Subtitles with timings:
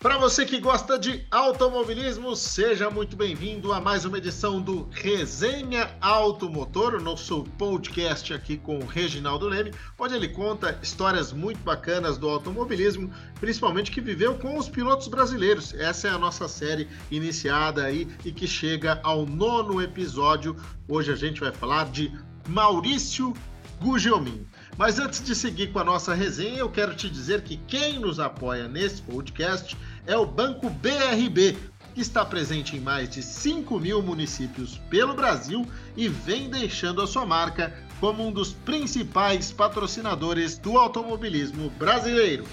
[0.00, 5.94] Para você que gosta de automobilismo, seja muito bem-vindo a mais uma edição do Resenha
[6.00, 12.16] Automotor, o nosso podcast aqui com o Reginaldo Leme, onde ele conta histórias muito bacanas
[12.16, 15.74] do automobilismo, principalmente que viveu com os pilotos brasileiros.
[15.74, 20.56] Essa é a nossa série iniciada aí e que chega ao nono episódio.
[20.88, 22.10] Hoje a gente vai falar de
[22.48, 23.34] Maurício
[23.82, 24.46] Gugelmin.
[24.76, 28.18] Mas antes de seguir com a nossa resenha, eu quero te dizer que quem nos
[28.18, 29.76] apoia nesse podcast
[30.06, 31.56] é o Banco BRB,
[31.94, 37.06] que está presente em mais de 5 mil municípios pelo Brasil e vem deixando a
[37.06, 42.44] sua marca como um dos principais patrocinadores do automobilismo brasileiro.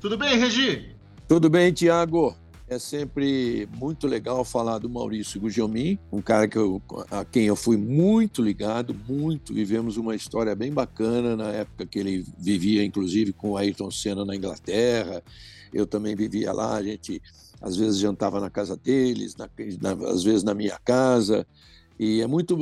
[0.00, 0.96] Tudo bem, Regi?
[1.28, 2.34] Tudo bem, Tiago.
[2.70, 7.56] É sempre muito legal falar do Maurício Gugelmin, um cara que eu, a quem eu
[7.56, 9.52] fui muito ligado, muito.
[9.52, 14.24] Vivemos uma história bem bacana na época que ele vivia, inclusive, com o Ayrton Senna
[14.24, 15.20] na Inglaterra.
[15.74, 17.20] Eu também vivia lá, a gente
[17.60, 19.50] às vezes jantava na casa deles, na,
[19.82, 21.44] na, às vezes na minha casa.
[21.98, 22.56] E é muito,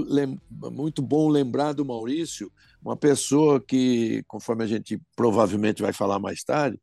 [0.73, 2.51] muito bom lembrar do Maurício,
[2.83, 6.81] uma pessoa que, conforme a gente provavelmente vai falar mais tarde,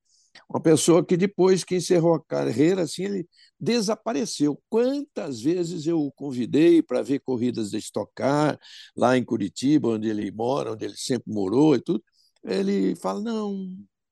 [0.49, 3.27] uma pessoa que depois que encerrou a carreira, assim, ele
[3.59, 4.61] desapareceu.
[4.69, 8.59] Quantas vezes eu o convidei para ver corridas de Stock Car,
[8.95, 12.03] lá em Curitiba, onde ele mora, onde ele sempre morou e tudo.
[12.43, 13.67] Ele fala: não,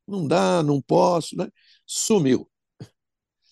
[0.08, 1.48] não dá, não posso, né?
[1.86, 2.50] sumiu.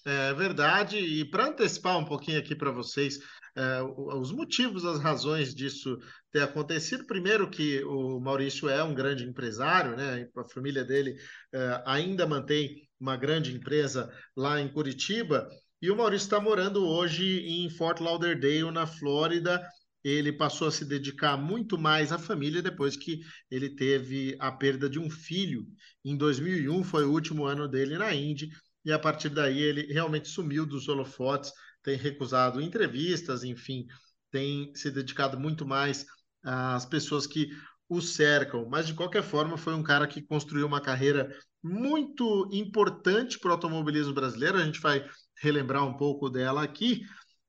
[0.04, 3.20] É verdade, e para antecipar um pouquinho aqui para vocês,
[3.56, 5.98] é, os motivos, as razões disso
[6.32, 7.06] ter acontecido.
[7.06, 10.28] Primeiro, que o Maurício é um grande empresário, né?
[10.36, 11.16] A família dele
[11.54, 15.50] é, ainda mantém uma grande empresa lá em Curitiba.
[15.82, 19.62] E o Maurício está morando hoje em Fort Lauderdale, na Flórida.
[20.04, 24.90] Ele passou a se dedicar muito mais à família depois que ele teve a perda
[24.90, 25.66] de um filho.
[26.04, 28.50] Em 2001 foi o último ano dele na Indy
[28.84, 31.52] e a partir daí ele realmente sumiu dos holofotes
[31.84, 33.86] tem recusado entrevistas, enfim,
[34.30, 36.06] tem se dedicado muito mais
[36.44, 37.50] às pessoas que
[37.90, 38.68] o cercam.
[38.70, 41.30] Mas, de qualquer forma, foi um cara que construiu uma carreira
[41.62, 44.58] muito importante para o automobilismo brasileiro.
[44.58, 45.06] A gente vai
[45.42, 47.02] relembrar um pouco dela aqui.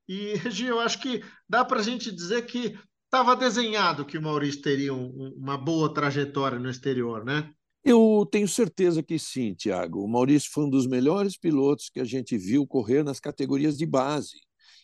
[0.07, 4.21] E, Regi, eu acho que dá para a gente dizer que estava desenhado que o
[4.21, 7.49] Maurício teria um, uma boa trajetória no exterior, né?
[7.85, 10.03] Eu tenho certeza que sim, Tiago.
[10.03, 13.85] O Maurício foi um dos melhores pilotos que a gente viu correr nas categorias de
[13.85, 14.39] base.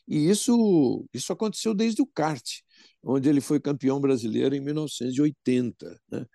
[0.08, 2.44] E isso, isso aconteceu desde o kart,
[3.04, 6.02] onde ele foi campeão brasileiro em 1980.
[6.12, 6.26] Né?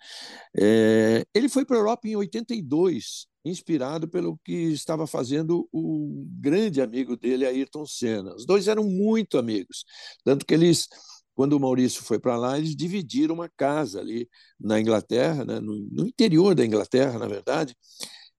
[0.56, 6.80] É, ele foi para a Europa em 82, inspirado pelo que estava fazendo o grande
[6.80, 8.34] amigo dele, Ayrton Senna.
[8.34, 9.84] Os dois eram muito amigos,
[10.24, 10.88] tanto que eles
[11.34, 14.28] quando o Maurício foi para lá, eles dividiram uma casa ali
[14.58, 17.76] na Inglaterra, né, no, no, interior da Inglaterra, na verdade,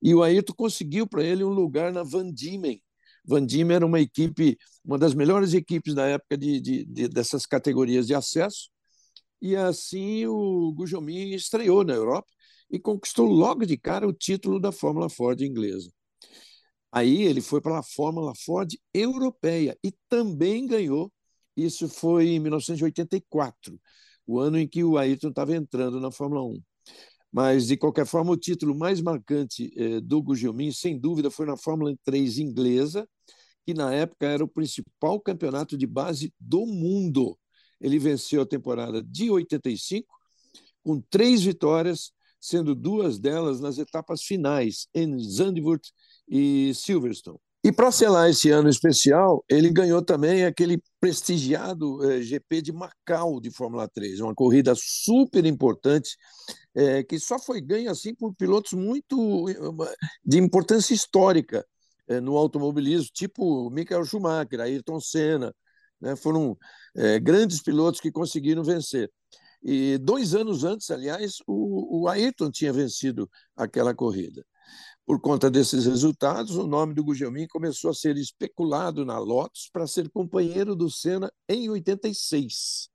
[0.01, 2.81] e o Ayrton conseguiu para ele um lugar na Van Diemen.
[3.25, 7.45] Van Diemen era uma equipe, uma das melhores equipes da época de, de, de dessas
[7.45, 8.69] categorias de acesso,
[9.41, 12.27] e assim o Gujomin estreou na Europa
[12.69, 15.91] e conquistou logo de cara o título da Fórmula Ford inglesa.
[16.91, 21.11] Aí ele foi para a Fórmula Ford europeia e também ganhou
[21.55, 23.79] isso foi em 1984,
[24.27, 26.61] o ano em que o Ayrton estava entrando na Fórmula 1.
[27.31, 31.57] Mas, de qualquer forma, o título mais marcante eh, do Gugelmin, sem dúvida, foi na
[31.57, 33.07] Fórmula 3 inglesa,
[33.65, 37.37] que na época era o principal campeonato de base do mundo.
[37.81, 40.07] Ele venceu a temporada de 85,
[40.83, 45.91] com três vitórias, sendo duas delas nas etapas finais, em Zandvoort
[46.29, 47.39] e Silverstone.
[47.65, 53.41] E para selar esse ano especial, ele ganhou também aquele prestigiado eh, GP de Macau
[53.41, 56.15] de Fórmula 3, uma corrida super importante,
[56.75, 61.65] eh, que só foi ganha assim por pilotos muito eh, de importância histórica
[62.21, 65.51] no automobilismo, tipo Michael Schumacher, Ayrton Senna,
[65.99, 66.55] né, foram
[67.23, 69.11] grandes pilotos que conseguiram vencer.
[69.63, 73.27] E dois anos antes, aliás, o, o Ayrton tinha vencido
[73.57, 74.45] aquela corrida.
[75.05, 79.85] Por conta desses resultados, o nome do Gugelmin começou a ser especulado na Lotus para
[79.85, 82.89] ser companheiro do Senna em 86.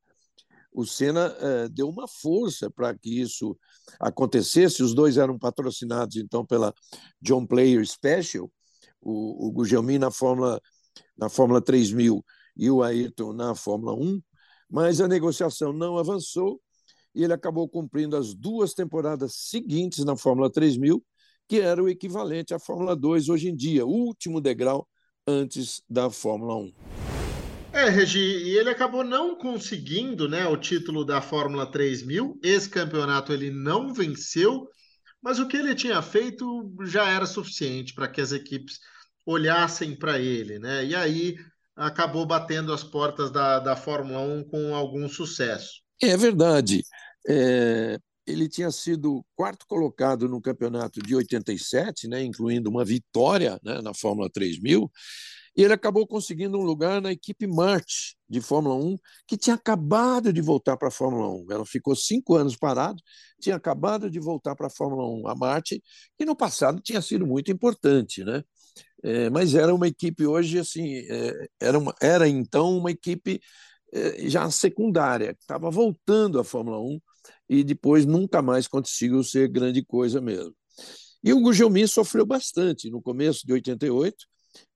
[0.73, 3.57] O Senna eh, deu uma força para que isso
[3.97, 4.83] acontecesse.
[4.83, 6.73] Os dois eram patrocinados então pela
[7.21, 8.51] John Player Special,
[8.99, 10.61] o, o Gugelmin na Fórmula
[11.17, 12.23] na Fórmula 3000
[12.57, 14.21] e o Ayrton na Fórmula 1,
[14.69, 16.59] mas a negociação não avançou
[17.15, 21.01] e ele acabou cumprindo as duas temporadas seguintes na Fórmula 3000
[21.51, 24.87] que era o equivalente à Fórmula 2 hoje em dia, o último degrau
[25.27, 26.73] antes da Fórmula 1.
[27.73, 32.39] É, Regi, e ele acabou não conseguindo né, o título da Fórmula 3000.
[32.41, 34.65] Esse campeonato ele não venceu,
[35.21, 38.79] mas o que ele tinha feito já era suficiente para que as equipes
[39.25, 40.85] olhassem para ele, né?
[40.85, 41.35] E aí
[41.75, 45.81] acabou batendo as portas da, da Fórmula 1 com algum sucesso.
[46.01, 46.81] É verdade.
[47.27, 53.81] É, ele tinha sido quarto colocado no campeonato de 87, né, incluindo uma vitória né,
[53.81, 54.89] na Fórmula 3000,
[55.55, 58.97] e ele acabou conseguindo um lugar na equipe March de Fórmula 1,
[59.27, 61.51] que tinha acabado de voltar para a Fórmula 1.
[61.51, 62.97] Ela ficou cinco anos parada,
[63.41, 65.71] tinha acabado de voltar para a Fórmula 1, a March,
[66.17, 68.43] que no passado tinha sido muito importante, né?
[69.03, 73.41] É, mas era uma equipe hoje assim, é, era, uma, era então uma equipe
[73.93, 76.99] é, já secundária, que estava voltando à Fórmula 1
[77.51, 80.55] e depois nunca mais conseguiu ser grande coisa mesmo.
[81.21, 84.25] E o Gugelmin sofreu bastante no começo de 88,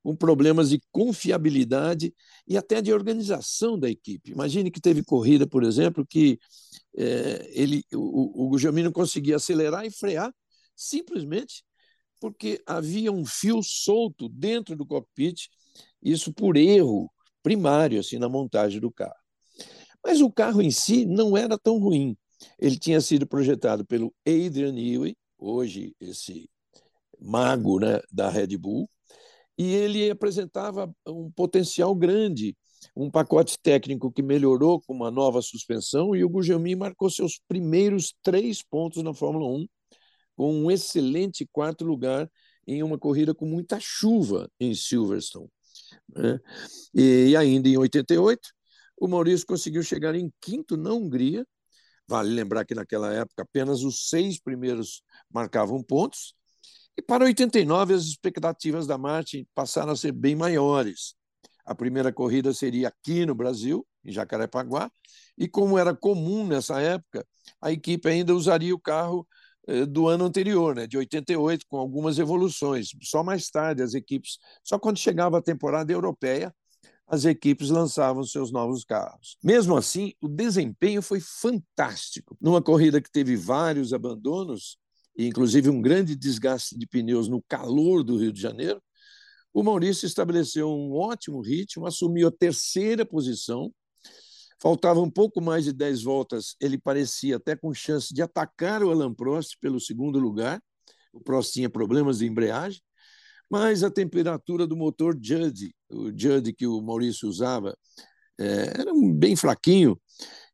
[0.03, 2.13] com problemas de confiabilidade
[2.45, 4.31] e até de organização da equipe.
[4.31, 6.37] Imagine que teve corrida, por exemplo, que
[6.97, 10.33] é, ele, o, o Gugelmin não conseguia acelerar e frear
[10.75, 11.63] simplesmente
[12.19, 15.47] porque havia um fio solto dentro do cockpit,
[16.03, 17.09] isso por erro
[17.41, 19.15] primário assim na montagem do carro.
[20.03, 22.17] Mas o carro em si não era tão ruim.
[22.59, 26.49] Ele tinha sido projetado pelo Adrian Newey, hoje esse
[27.19, 28.89] mago né, da Red Bull,
[29.57, 32.57] e ele apresentava um potencial grande,
[32.95, 38.13] um pacote técnico que melhorou com uma nova suspensão, e o Gugelmin marcou seus primeiros
[38.21, 39.67] três pontos na Fórmula 1,
[40.35, 42.29] com um excelente quarto lugar
[42.67, 45.49] em uma corrida com muita chuva em Silverstone.
[46.13, 46.39] Né?
[46.93, 48.41] E ainda em 88,
[48.99, 51.45] o Maurício conseguiu chegar em quinto na Hungria,
[52.07, 56.35] Vale lembrar que naquela época apenas os seis primeiros marcavam pontos.
[56.97, 61.15] E para 89 as expectativas da Martin passaram a ser bem maiores.
[61.65, 64.89] A primeira corrida seria aqui no Brasil, em Jacarepaguá,
[65.37, 67.25] e como era comum nessa época,
[67.59, 69.27] a equipe ainda usaria o carro
[69.67, 72.89] eh, do ano anterior, né, de 88, com algumas evoluções.
[73.01, 76.53] Só mais tarde as equipes, só quando chegava a temporada europeia,
[77.07, 79.37] as equipes lançavam seus novos carros.
[79.43, 82.35] Mesmo assim, o desempenho foi fantástico.
[82.41, 84.77] Numa corrida que teve vários abandonos,
[85.17, 88.81] e inclusive um grande desgaste de pneus no calor do Rio de Janeiro,
[89.53, 93.71] o Maurício estabeleceu um ótimo ritmo, assumiu a terceira posição.
[94.59, 98.89] Faltava um pouco mais de 10 voltas, ele parecia até com chance de atacar o
[98.89, 100.61] Alan Prost pelo segundo lugar.
[101.13, 102.81] O Prost tinha problemas de embreagem,
[103.49, 107.77] mas a temperatura do motor Judd, o Judd que o Maurício usava,
[108.39, 109.99] é, era bem fraquinho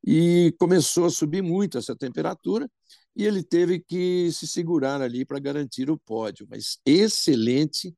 [0.06, 2.70] e começou a subir muito essa temperatura
[3.16, 6.48] e ele teve que se segurar ali para garantir o pódio.
[6.50, 7.94] Mas excelente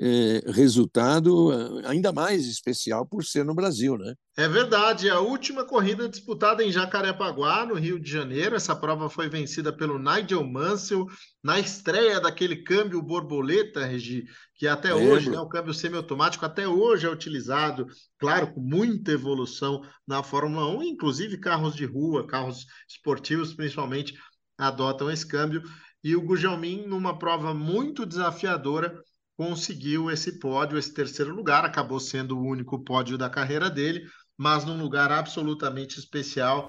[0.00, 1.50] é, resultado,
[1.84, 4.14] ainda mais especial por ser no Brasil, né?
[4.36, 5.10] É verdade.
[5.10, 8.54] A última corrida disputada em Jacarepaguá, no Rio de Janeiro.
[8.54, 11.06] Essa prova foi vencida pelo Nigel Mansell
[11.42, 14.24] na estreia daquele câmbio borboleta, Regi,
[14.54, 15.14] que até Lembro.
[15.14, 20.68] hoje, né, o câmbio semiautomático até hoje é utilizado, claro, com muita evolução na Fórmula
[20.68, 24.14] 1, inclusive carros de rua, carros esportivos principalmente
[24.56, 25.62] adotam esse câmbio.
[26.02, 29.02] E o Gujalmin, numa prova muito desafiadora,
[29.38, 34.04] conseguiu esse pódio, esse terceiro lugar, acabou sendo o único pódio da carreira dele,
[34.36, 36.68] mas num lugar absolutamente especial.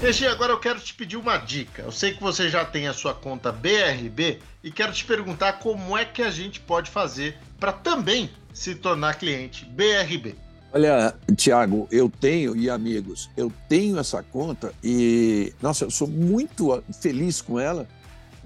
[0.00, 1.82] Regi, agora eu quero te pedir uma dica.
[1.82, 5.98] Eu sei que você já tem a sua conta BRB e quero te perguntar como
[5.98, 10.34] é que a gente pode fazer para também se tornar cliente BRB.
[10.72, 16.82] Olha, Tiago, eu tenho, e amigos, eu tenho essa conta e, nossa, eu sou muito
[17.02, 17.86] feliz com ela.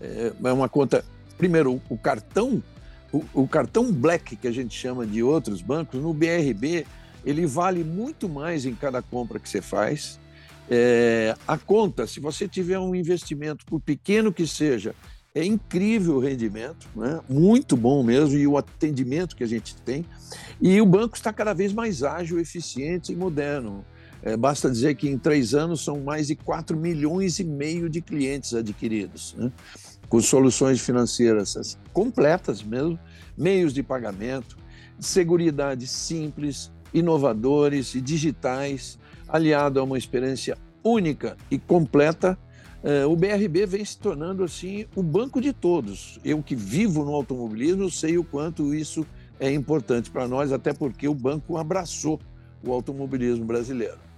[0.00, 1.04] É, é uma conta,
[1.38, 2.60] primeiro, o cartão
[3.12, 6.86] o, o, cartão Black, que a gente chama de outros bancos, no BRB,
[7.24, 10.18] ele vale muito mais em cada compra que você faz.
[10.70, 14.94] É, a conta, se você tiver um investimento, por pequeno que seja,
[15.34, 17.20] é incrível o rendimento, né?
[17.28, 20.04] muito bom mesmo, e o atendimento que a gente tem.
[20.60, 23.84] E o banco está cada vez mais ágil, eficiente e moderno.
[24.22, 28.00] É, basta dizer que em três anos são mais de 4 milhões e meio de
[28.00, 29.34] clientes adquiridos.
[29.36, 29.50] Né?
[30.12, 32.98] Com soluções financeiras completas mesmo,
[33.34, 34.58] meios de pagamento,
[35.00, 42.38] seguridade simples, inovadores e digitais, aliado a uma experiência única e completa,
[42.84, 46.18] eh, o BRB vem se tornando assim o banco de todos.
[46.22, 49.06] Eu que vivo no automobilismo sei o quanto isso
[49.40, 52.20] é importante para nós, até porque o banco abraçou
[52.62, 54.11] o automobilismo brasileiro.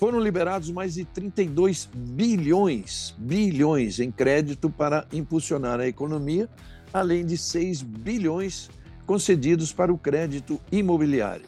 [0.00, 6.48] Foram liberados mais de 32 bilhões, bilhões em crédito para impulsionar a economia,
[6.90, 8.70] além de 6 bilhões
[9.04, 11.44] concedidos para o crédito imobiliário.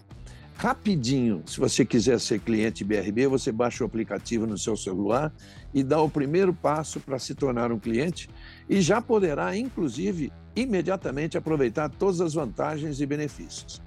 [0.55, 1.43] rapidinho.
[1.47, 5.33] Se você quiser ser cliente BRB, você baixa o aplicativo no seu celular
[5.73, 8.29] e dá o primeiro passo para se tornar um cliente
[8.69, 13.81] e já poderá, inclusive, imediatamente aproveitar todas as vantagens e benefícios.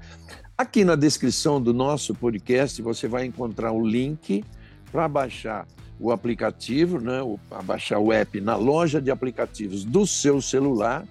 [0.58, 4.42] Aqui na descrição do nosso podcast você vai encontrar o link
[4.90, 5.68] para baixar
[6.00, 7.20] o aplicativo, né,
[7.50, 11.06] para baixar o app na loja de aplicativos do seu celular.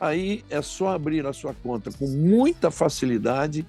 [0.00, 3.64] Aí é só abrir a sua conta com muita facilidade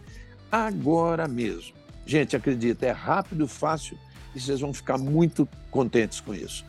[0.52, 1.76] agora mesmo.
[2.08, 3.96] Gente, acredita, é rápido, fácil
[4.34, 6.66] e vocês vão ficar muito contentes com isso.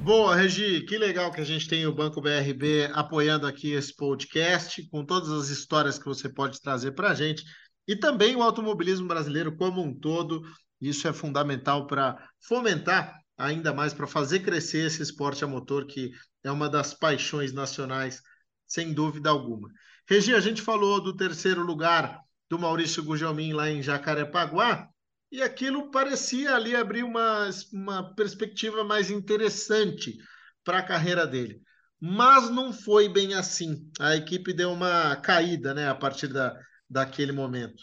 [0.00, 4.88] Boa, Regi, que legal que a gente tem o Banco BRB apoiando aqui esse podcast,
[4.88, 7.44] com todas as histórias que você pode trazer para a gente,
[7.86, 10.42] e também o automobilismo brasileiro como um todo.
[10.80, 16.10] Isso é fundamental para fomentar ainda mais, para fazer crescer esse esporte a motor, que
[16.42, 18.20] é uma das paixões nacionais,
[18.66, 19.68] sem dúvida alguma.
[20.08, 24.88] Regi, a gente falou do terceiro lugar do Maurício Gugelmin lá em Jacarepaguá,
[25.30, 30.16] e aquilo parecia ali abrir uma, uma perspectiva mais interessante
[30.64, 31.60] para a carreira dele.
[32.00, 33.90] Mas não foi bem assim.
[33.98, 36.56] A equipe deu uma caída né, a partir da,
[36.88, 37.82] daquele momento.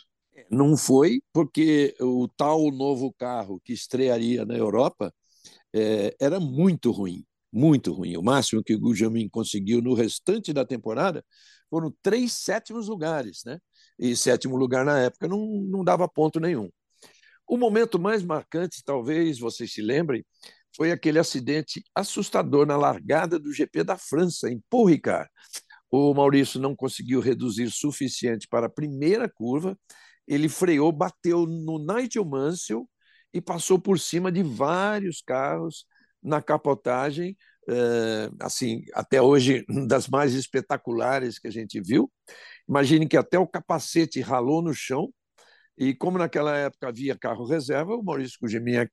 [0.50, 5.14] Não foi, porque o tal novo carro que estrearia na Europa
[5.74, 8.18] é, era muito ruim, muito ruim.
[8.18, 11.24] O máximo que o Gujamin conseguiu no restante da temporada
[11.70, 13.60] foram três sétimos lugares, né?
[13.98, 16.70] E sétimo lugar na época não, não dava ponto nenhum.
[17.48, 20.26] O momento mais marcante, talvez vocês se lembrem,
[20.76, 24.90] foi aquele acidente assustador na largada do GP da França, em Paul.
[25.90, 29.78] O Maurício não conseguiu reduzir suficiente para a primeira curva,
[30.28, 32.90] ele freou, bateu no Nigel Mansell
[33.34, 35.86] e passou por cima de vários carros
[36.22, 37.38] na capotagem,
[37.70, 42.12] é, assim, até hoje, das mais espetaculares que a gente viu.
[42.68, 45.12] Imagine que até o capacete ralou no chão,
[45.78, 48.90] e como naquela época havia carro reserva, o Maurício Cugeminha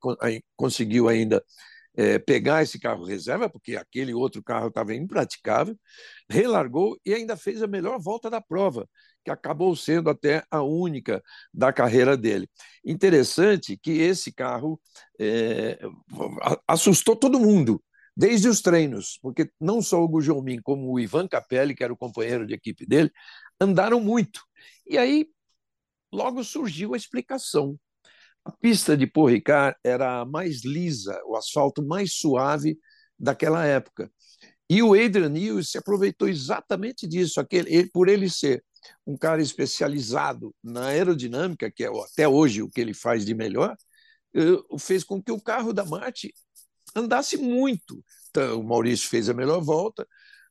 [0.55, 1.43] conseguiu ainda
[1.95, 5.77] é, pegar esse carro reserva, porque aquele outro carro estava impraticável,
[6.29, 8.87] relargou e ainda fez a melhor volta da prova,
[9.23, 11.23] que acabou sendo até a única
[11.53, 12.49] da carreira dele.
[12.83, 14.79] Interessante que esse carro
[15.19, 15.79] é,
[16.67, 17.81] assustou todo mundo,
[18.15, 21.97] desde os treinos, porque não só o Gujomin, como o Ivan Capelli, que era o
[21.97, 23.11] companheiro de equipe dele,
[23.59, 24.41] andaram muito.
[24.87, 25.27] E aí
[26.13, 27.77] logo surgiu a explicação.
[28.45, 32.77] A pista de Paul Ricard era a mais lisa, o asfalto mais suave
[33.17, 34.11] daquela época.
[34.69, 38.63] E o Adrian Newey se aproveitou exatamente disso, aquele, ele, por ele ser
[39.05, 43.75] um cara especializado na aerodinâmica, que é até hoje o que ele faz de melhor,
[44.35, 46.33] eh, fez com que o carro da Marte
[46.95, 48.03] andasse muito.
[48.29, 50.07] Então, o Maurício fez a melhor volta,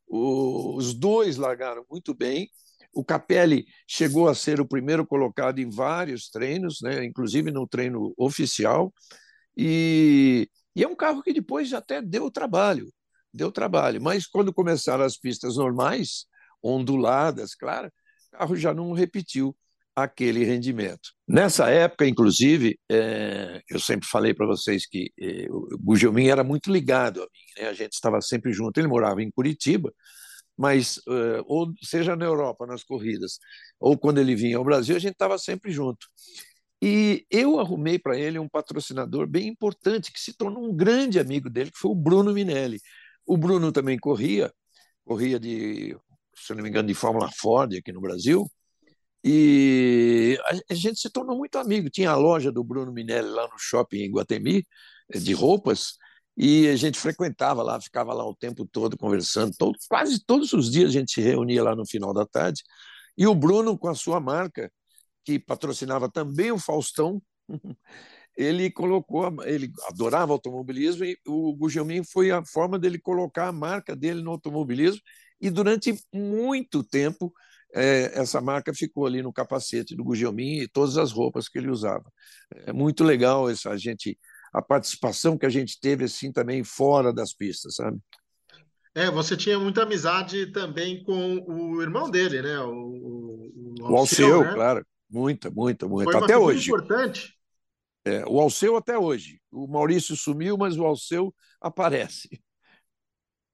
[0.08, 2.50] os dois largaram muito bem,
[2.92, 8.12] o Capelli chegou a ser o primeiro colocado em vários treinos, né, inclusive no treino
[8.16, 8.92] oficial,
[9.56, 12.92] e, e é um carro que depois até deu trabalho,
[13.32, 16.26] deu trabalho, mas quando começaram as pistas normais,
[16.62, 17.88] onduladas, claro,
[18.32, 19.56] o carro já não repetiu
[19.94, 21.10] aquele rendimento.
[21.28, 26.72] Nessa época, inclusive, é, eu sempre falei para vocês que é, o Gugelmin era muito
[26.72, 27.68] ligado a mim, né?
[27.68, 29.92] a gente estava sempre junto, ele morava em Curitiba,
[30.62, 33.40] mas uh, ou seja na Europa nas corridas
[33.80, 36.06] ou quando ele vinha ao Brasil a gente estava sempre junto.
[36.80, 41.50] E eu arrumei para ele um patrocinador bem importante que se tornou um grande amigo
[41.50, 42.78] dele que foi o Bruno Minelli.
[43.26, 44.52] O Bruno também corria
[45.04, 45.96] corria de
[46.36, 48.48] se não me engano de Fórmula Ford aqui no Brasil.
[49.24, 50.38] E
[50.70, 51.90] a gente se tornou muito amigo.
[51.90, 54.64] Tinha a loja do Bruno Minelli lá no shopping em Guatemi
[55.10, 55.94] de roupas
[56.36, 60.70] e a gente frequentava lá, ficava lá o tempo todo conversando, todo, quase todos os
[60.70, 62.62] dias a gente se reunia lá no final da tarde.
[63.16, 64.72] E o Bruno, com a sua marca,
[65.24, 67.22] que patrocinava também o Faustão,
[68.36, 73.94] ele colocou, ele adorava automobilismo e o Gugelmin foi a forma dele colocar a marca
[73.94, 75.02] dele no automobilismo
[75.40, 77.32] e durante muito tempo
[77.74, 81.70] é, essa marca ficou ali no capacete do Gugelmin e todas as roupas que ele
[81.70, 82.10] usava.
[82.66, 84.18] É muito legal essa gente
[84.52, 87.98] a participação que a gente teve assim também fora das pistas, sabe?
[88.94, 92.58] É, você tinha muita amizade também com o irmão dele, né?
[92.60, 94.54] O, o, o Alceu, o Alceu né?
[94.54, 94.86] claro.
[95.08, 96.12] Muita, muita, muita.
[96.12, 96.68] Foi até hoje.
[96.68, 97.34] importante.
[98.04, 99.40] É, o Alceu até hoje.
[99.50, 102.28] O Maurício sumiu, mas o Alceu aparece.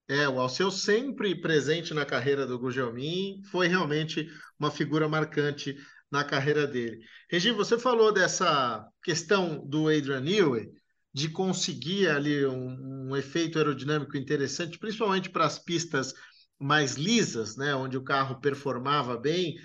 [0.08, 4.26] É, o Alceu sempre presente na carreira do Gugelmin, foi realmente
[4.58, 5.76] uma figura marcante
[6.10, 6.98] na carreira dele.
[7.30, 10.72] Regi, você falou dessa questão do Adrian Newey,
[11.18, 16.14] de conseguir ali um, um efeito aerodinâmico interessante, principalmente para as pistas
[16.60, 19.56] mais lisas, né, onde o carro performava bem.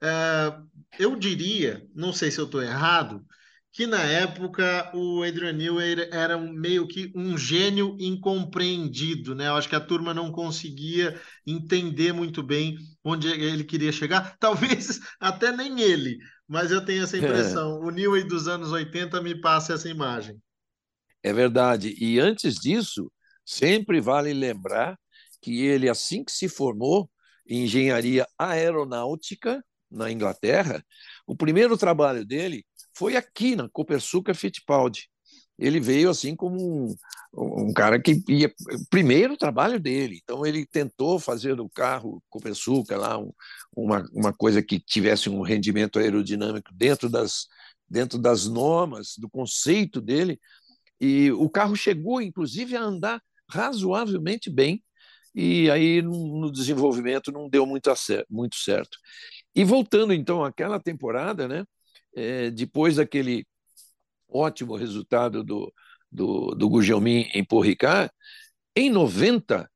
[0.00, 0.56] é,
[1.00, 3.24] eu diria, não sei se eu estou errado,
[3.72, 9.48] que na época o Adrian Newey era um, meio que um gênio incompreendido, né?
[9.48, 15.00] Eu acho que a turma não conseguia entender muito bem onde ele queria chegar, talvez
[15.20, 17.20] até nem ele, mas eu tenho essa é.
[17.20, 17.82] impressão.
[17.82, 17.86] É.
[17.86, 20.40] O Newey dos anos 80 me passa essa imagem.
[21.22, 21.94] É verdade.
[21.98, 23.10] E antes disso,
[23.44, 24.98] sempre vale lembrar
[25.40, 27.10] que ele, assim que se formou
[27.46, 30.84] em engenharia aeronáutica na Inglaterra,
[31.26, 35.08] o primeiro trabalho dele foi aqui na Copersuca Fittipaldi.
[35.58, 36.96] Ele veio assim como um,
[37.34, 38.52] um cara que ia
[38.88, 40.18] primeiro trabalho dele.
[40.22, 43.30] Então ele tentou fazer do carro Copersuca lá um,
[43.76, 47.46] uma, uma coisa que tivesse um rendimento aerodinâmico dentro das
[47.88, 50.40] dentro das normas do conceito dele
[51.00, 54.82] e o carro chegou inclusive a andar razoavelmente bem
[55.34, 57.92] e aí no desenvolvimento não deu muito,
[58.28, 58.98] muito certo.
[59.54, 61.64] E voltando então àquela temporada, né?
[62.14, 63.46] é, depois daquele
[64.28, 65.72] ótimo resultado do,
[66.10, 68.10] do, do Gugelmin em Porricá,
[68.74, 69.68] em 90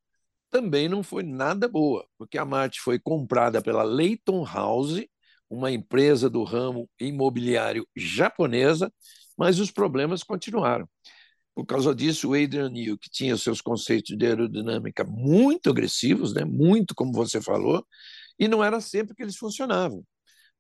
[0.50, 5.04] também não foi nada boa, porque a Marte foi comprada pela Leighton House,
[5.50, 8.93] uma empresa do ramo imobiliário japonesa,
[9.37, 10.88] mas os problemas continuaram.
[11.54, 16.44] Por causa disso, o Adrian Newey, que tinha seus conceitos de aerodinâmica muito agressivos, né,
[16.44, 17.87] muito como você falou,
[18.38, 20.04] e não era sempre que eles funcionavam.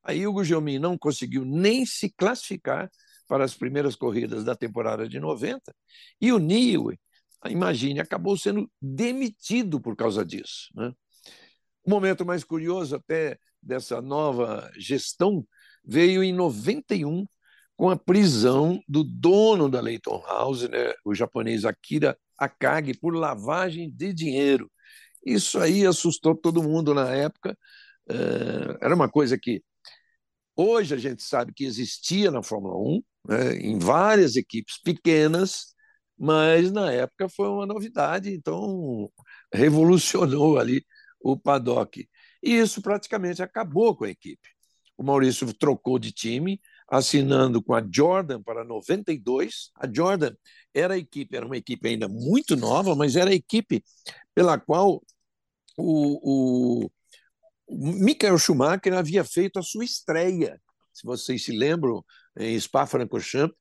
[0.02, 2.90] Aí o Gugelmin não conseguiu nem se classificar
[3.26, 5.74] para as primeiras corridas da temporada de 90,
[6.20, 6.98] e o Newey,
[7.46, 10.70] imagine, acabou sendo demitido por causa disso.
[10.74, 10.92] Né?
[11.84, 15.46] O momento mais curioso até dessa nova gestão
[15.84, 17.26] veio em 91,
[17.76, 23.90] com a prisão do dono da Leighton House, né, o japonês Akira Akagi, por lavagem
[23.90, 24.70] de dinheiro.
[25.24, 27.56] Isso aí assustou todo mundo na época.
[28.10, 29.62] Eh, era uma coisa que
[30.56, 35.74] Hoje a gente sabe que existia na Fórmula 1, né, em várias equipes pequenas,
[36.16, 39.10] mas na época foi uma novidade, então
[39.52, 40.84] revolucionou ali
[41.20, 42.08] o paddock.
[42.42, 44.48] E isso praticamente acabou com a equipe.
[44.96, 49.70] O Maurício trocou de time, assinando com a Jordan para 92.
[49.76, 50.34] A Jordan
[50.72, 53.82] era a equipe, era uma equipe ainda muito nova, mas era a equipe
[54.34, 55.02] pela qual
[55.76, 56.90] o, o
[57.68, 60.60] Michael Schumacher havia feito a sua estreia,
[60.92, 62.04] se vocês se lembram,
[62.38, 63.56] em Spa-Francorchamps,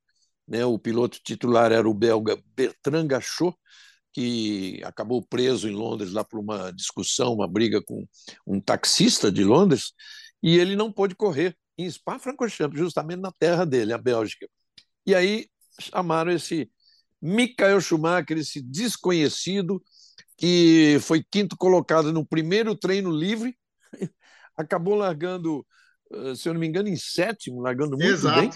[0.47, 3.55] né, o piloto titular era o belga Bertrand Gachot,
[4.11, 8.05] que acabou preso em Londres lá por uma discussão, uma briga com
[8.45, 9.93] um taxista de Londres,
[10.41, 14.47] e ele não pôde correr em Spa-Francorchamps, justamente na terra dele, a Bélgica.
[15.05, 15.47] E aí
[15.79, 16.69] chamaram esse
[17.21, 19.81] Michael Schumacher, esse desconhecido,
[20.37, 23.57] que foi quinto colocado no primeiro treino livre
[24.57, 25.65] acabou largando,
[26.11, 28.41] eh, se eu não me engano, em sétimo, largando muito Exato.
[28.41, 28.49] bem.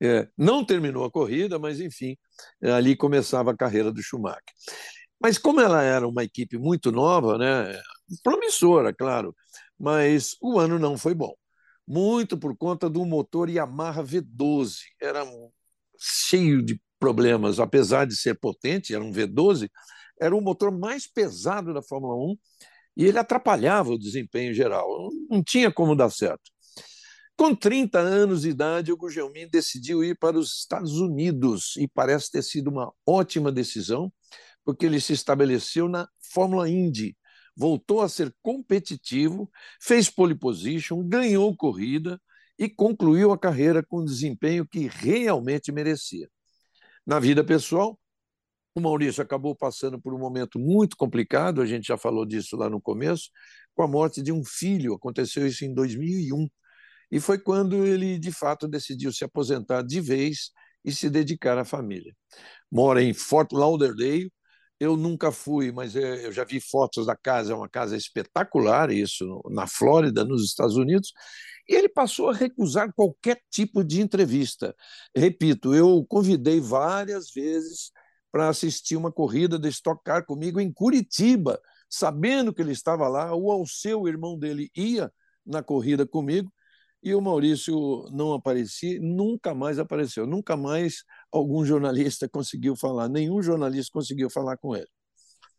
[0.00, 2.16] É, não terminou a corrida, mas enfim,
[2.62, 4.42] ali começava a carreira do Schumacher.
[5.20, 7.80] Mas como ela era uma equipe muito nova, né,
[8.22, 9.34] promissora, claro,
[9.76, 11.34] mas o ano não foi bom.
[11.90, 14.74] Muito por conta do motor Yamaha V12.
[15.00, 15.24] Era
[15.98, 19.70] cheio de problemas, apesar de ser potente, era um V12,
[20.20, 22.36] era o motor mais pesado da Fórmula 1
[22.94, 26.50] e ele atrapalhava o desempenho geral, não tinha como dar certo.
[27.34, 32.30] Com 30 anos de idade, o Gugelmin decidiu ir para os Estados Unidos e parece
[32.30, 34.12] ter sido uma ótima decisão,
[34.62, 37.16] porque ele se estabeleceu na Fórmula Indy,
[37.58, 42.20] voltou a ser competitivo, fez pole position, ganhou corrida
[42.56, 46.28] e concluiu a carreira com o desempenho que realmente merecia.
[47.04, 47.98] Na vida pessoal,
[48.76, 52.70] o Maurício acabou passando por um momento muito complicado, a gente já falou disso lá
[52.70, 53.28] no começo,
[53.74, 54.94] com a morte de um filho.
[54.94, 56.46] Aconteceu isso em 2001.
[57.10, 60.52] E foi quando ele, de fato, decidiu se aposentar de vez
[60.84, 62.14] e se dedicar à família.
[62.70, 64.30] Mora em Fort Lauderdale.
[64.80, 68.90] Eu nunca fui, mas é, eu já vi fotos da casa, é uma casa espetacular,
[68.92, 71.12] isso na Flórida, nos Estados Unidos.
[71.68, 74.74] E ele passou a recusar qualquer tipo de entrevista.
[75.14, 77.90] Repito, eu convidei várias vezes
[78.30, 81.60] para assistir uma corrida de Stock Car comigo em Curitiba,
[81.90, 85.10] sabendo que ele estava lá, o Alceu, irmão dele, ia
[85.44, 86.52] na corrida comigo,
[87.02, 93.42] e o Maurício não aparecia, nunca mais apareceu, nunca mais algum jornalista conseguiu falar, nenhum
[93.42, 94.88] jornalista conseguiu falar com ele.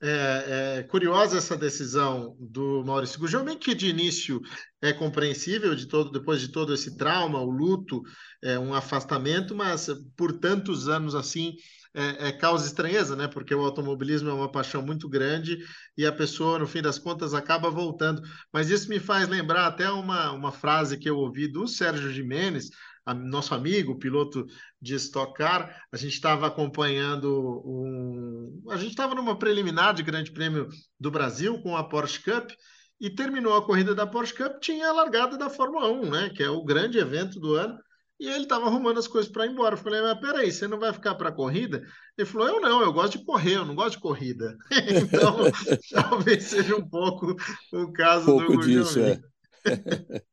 [0.02, 4.40] É, é, curiosa essa decisão do Maurício Gugelmin, que de início
[4.82, 8.02] é compreensível de todo, depois de todo esse trauma, o luto,
[8.42, 11.54] é, um afastamento, mas por tantos anos assim
[11.94, 13.28] é, é, causa estranheza, né?
[13.28, 15.58] Porque o automobilismo é uma paixão muito grande
[15.98, 18.22] e a pessoa, no fim das contas, acaba voltando.
[18.54, 22.70] Mas isso me faz lembrar até uma, uma frase que eu ouvi do Sérgio Jimenez,
[23.14, 24.46] nosso amigo, piloto
[24.82, 28.64] de Stock Car, a gente estava acompanhando um.
[28.70, 30.68] A gente estava numa preliminar de Grande Prêmio
[31.00, 32.52] do Brasil com a Porsche Cup
[33.00, 36.30] e terminou a corrida da Porsche Cup, tinha a largada da Fórmula 1, né?
[36.30, 37.78] Que é o grande evento do ano.
[38.20, 39.76] E ele estava arrumando as coisas para ir embora.
[39.76, 41.82] Eu falei, mas peraí, você não vai ficar para a corrida?
[42.18, 44.58] Ele falou, eu não, eu gosto de correr, eu não gosto de corrida.
[44.72, 45.38] então,
[45.94, 47.36] talvez seja um pouco
[47.72, 49.22] o caso um pouco do disso, é.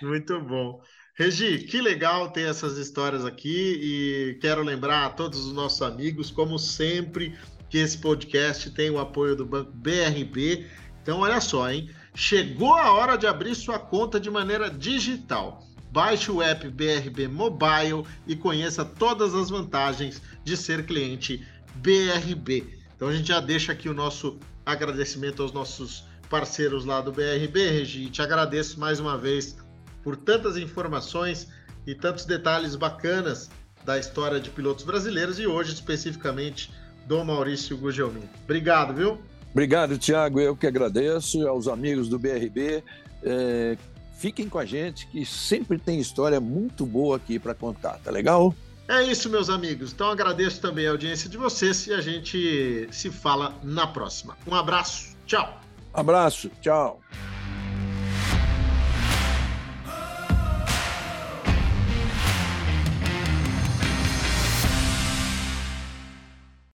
[0.00, 0.80] Muito bom.
[1.16, 6.30] Regi, que legal ter essas histórias aqui e quero lembrar a todos os nossos amigos,
[6.30, 7.36] como sempre,
[7.68, 10.66] que esse podcast tem o apoio do Banco BRB.
[11.02, 11.90] Então, olha só, hein?
[12.14, 15.60] Chegou a hora de abrir sua conta de maneira digital.
[15.94, 22.80] Baixe o app BRB Mobile e conheça todas as vantagens de ser cliente BRB.
[22.96, 27.70] Então, a gente já deixa aqui o nosso agradecimento aos nossos parceiros lá do BRB,
[27.70, 28.10] Regi.
[28.10, 29.56] Te agradeço mais uma vez
[30.02, 31.46] por tantas informações
[31.86, 33.48] e tantos detalhes bacanas
[33.84, 36.72] da história de pilotos brasileiros e hoje especificamente
[37.06, 38.28] do Maurício Gugelmin.
[38.42, 39.20] Obrigado, viu?
[39.52, 40.40] Obrigado, Tiago.
[40.40, 42.82] Eu que agradeço aos amigos do BRB.
[43.22, 43.78] É,
[44.16, 48.54] fiquem com a gente, que sempre tem história muito boa aqui para contar, tá legal?
[48.88, 49.92] É isso, meus amigos.
[49.92, 54.36] Então agradeço também a audiência de vocês e a gente se fala na próxima.
[54.46, 55.60] Um abraço, tchau.
[55.92, 57.00] Abraço, tchau.